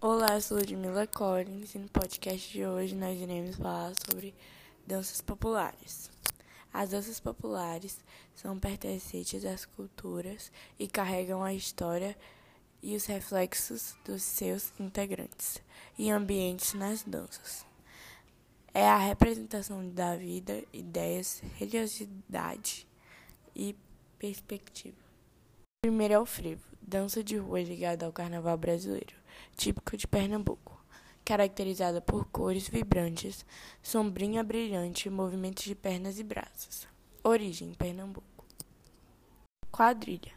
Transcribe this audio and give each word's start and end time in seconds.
Olá, 0.00 0.40
sou 0.40 0.58
Ludmila 0.58 1.08
Collins 1.08 1.74
e 1.74 1.78
no 1.80 1.88
podcast 1.88 2.52
de 2.52 2.64
hoje 2.64 2.94
nós 2.94 3.20
iremos 3.20 3.56
falar 3.56 3.92
sobre 3.96 4.32
danças 4.86 5.20
populares. 5.20 6.08
As 6.72 6.90
danças 6.90 7.18
populares 7.18 7.98
são 8.32 8.56
pertencentes 8.60 9.44
às 9.44 9.64
culturas 9.64 10.52
e 10.78 10.86
carregam 10.86 11.42
a 11.42 11.52
história 11.52 12.16
e 12.80 12.94
os 12.94 13.06
reflexos 13.06 13.96
dos 14.04 14.22
seus 14.22 14.72
integrantes 14.78 15.60
e 15.98 16.12
ambientes 16.12 16.74
nas 16.74 17.02
danças. 17.02 17.66
É 18.72 18.88
a 18.88 18.98
representação 18.98 19.90
da 19.90 20.14
vida, 20.14 20.62
ideias, 20.72 21.42
religiosidade 21.56 22.86
e 23.52 23.74
perspectiva. 24.16 25.08
Primeiro 25.82 26.14
é 26.14 26.18
o 26.20 26.26
frevo, 26.26 26.62
dança 26.80 27.22
de 27.24 27.36
rua 27.36 27.60
ligada 27.62 28.06
ao 28.06 28.12
carnaval 28.12 28.56
brasileiro, 28.56 29.14
típico 29.56 29.96
de 29.96 30.06
Pernambuco, 30.06 30.78
caracterizada 31.24 32.00
por 32.00 32.24
cores 32.26 32.68
vibrantes, 32.68 33.44
sombrinha 33.82 34.42
brilhante 34.42 35.08
e 35.08 35.10
movimentos 35.10 35.64
de 35.64 35.74
pernas 35.74 36.18
e 36.18 36.24
braços. 36.24 36.86
Origem 37.22 37.74
Pernambuco. 37.74 38.44
Quadrilha, 39.70 40.32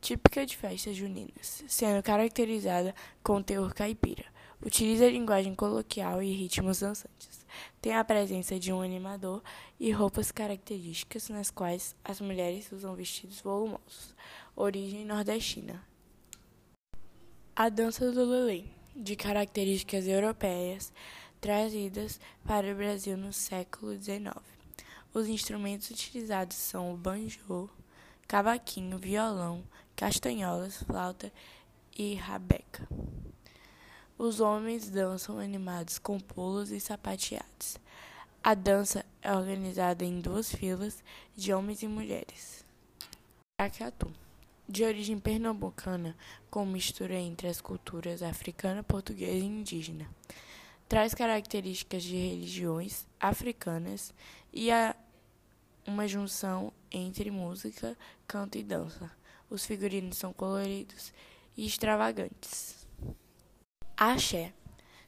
típica 0.00 0.44
de 0.44 0.56
festas 0.56 0.94
juninas, 0.94 1.64
sendo 1.66 2.02
caracterizada 2.02 2.94
com 3.22 3.42
teor 3.42 3.72
caipira. 3.72 4.26
Utiliza 4.64 5.08
linguagem 5.08 5.54
coloquial 5.54 6.22
e 6.22 6.32
ritmos 6.32 6.80
dançantes. 6.80 7.46
Tem 7.80 7.94
a 7.94 8.04
presença 8.04 8.58
de 8.58 8.72
um 8.72 8.80
animador 8.80 9.42
e 9.78 9.90
roupas 9.90 10.32
características 10.32 11.28
nas 11.28 11.50
quais 11.50 11.94
as 12.04 12.20
mulheres 12.20 12.70
usam 12.72 12.94
vestidos 12.94 13.40
volumosos. 13.40 14.14
Origem 14.54 15.04
nordestina. 15.04 15.82
A 17.58 17.70
dança 17.70 18.12
do 18.12 18.22
lulê, 18.22 18.64
de 18.94 19.16
características 19.16 20.06
europeias, 20.06 20.92
trazidas 21.40 22.20
para 22.44 22.70
o 22.70 22.74
Brasil 22.74 23.16
no 23.16 23.32
século 23.32 23.96
XIX. 23.96 24.36
Os 25.14 25.26
instrumentos 25.26 25.88
utilizados 25.88 26.58
são 26.58 26.92
o 26.92 26.98
banjo, 26.98 27.70
cavaquinho, 28.28 28.98
violão, 28.98 29.64
castanholas, 29.96 30.82
flauta 30.82 31.32
e 31.96 32.14
rabeca. 32.14 32.86
Os 34.18 34.38
homens 34.38 34.90
dançam 34.90 35.38
animados 35.38 35.98
com 35.98 36.20
pulos 36.20 36.70
e 36.70 36.78
sapateados. 36.78 37.78
A 38.44 38.52
dança 38.52 39.02
é 39.22 39.32
organizada 39.32 40.04
em 40.04 40.20
duas 40.20 40.54
filas 40.54 41.02
de 41.34 41.54
homens 41.54 41.82
e 41.82 41.88
mulheres. 41.88 42.66
Acatu 43.56 44.12
de 44.68 44.84
origem 44.84 45.18
pernambucana, 45.18 46.16
com 46.50 46.66
mistura 46.66 47.14
entre 47.14 47.48
as 47.48 47.60
culturas 47.60 48.22
africana, 48.22 48.82
portuguesa 48.82 49.32
e 49.32 49.44
indígena. 49.44 50.08
Traz 50.88 51.14
características 51.14 52.02
de 52.02 52.16
religiões 52.16 53.06
africanas 53.18 54.12
e 54.52 54.70
a, 54.70 54.94
uma 55.86 56.06
junção 56.06 56.72
entre 56.90 57.30
música, 57.30 57.96
canto 58.26 58.58
e 58.58 58.62
dança. 58.62 59.10
Os 59.48 59.64
figurinos 59.64 60.18
são 60.18 60.32
coloridos 60.32 61.12
e 61.56 61.66
extravagantes. 61.66 62.86
Axé 63.96 64.52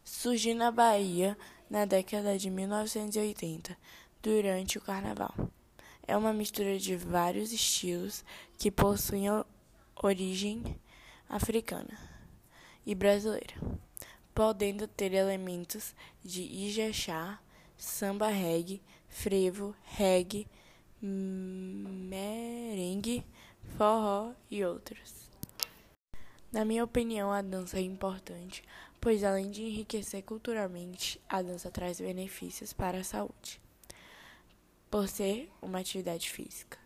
surgiu 0.05 0.55
na 0.55 0.70
Bahia 0.70 1.36
na 1.69 1.84
década 1.84 2.39
de 2.39 2.48
1980, 2.48 3.77
durante 4.23 4.79
o 4.79 4.81
carnaval 4.81 5.34
é 6.09 6.17
uma 6.17 6.33
mistura 6.33 6.78
de 6.78 6.97
vários 6.97 7.53
estilos 7.53 8.25
que 8.56 8.70
possuem 8.70 9.27
origem 9.95 10.64
africana 11.28 12.01
e 12.87 12.95
brasileira, 12.95 13.55
podendo 14.34 14.89
ter 14.89 15.12
elementos 15.12 15.95
de 16.25 16.41
ijexá, 16.41 17.39
samba 17.77 18.29
reggae, 18.29 18.81
frevo, 19.06 19.77
reggae, 19.84 20.48
merengue, 22.11 23.23
forró 23.77 24.33
e 24.51 24.64
outros. 24.64 25.29
Na 26.51 26.64
minha 26.64 26.83
opinião, 26.83 27.30
a 27.30 27.42
dança 27.42 27.77
é 27.77 27.83
importante, 27.83 28.64
pois 28.98 29.23
além 29.23 29.51
de 29.51 29.63
enriquecer 29.63 30.23
culturalmente, 30.23 31.20
a 31.29 31.42
dança 31.42 31.70
traz 31.70 32.01
benefícios 32.01 32.73
para 32.73 33.01
a 33.01 33.05
saúde 33.05 33.61
por 34.91 35.09
ser 35.09 35.51
uma 35.61 35.79
atividade 35.79 36.31
física. 36.31 36.79